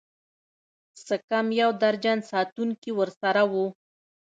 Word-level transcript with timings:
څه 1.05 1.15
کم 1.29 1.45
يو 1.61 1.69
درجن 1.83 2.17
ساتونکي 2.31 2.91
ورسره 2.99 3.43
وو. 3.51 3.65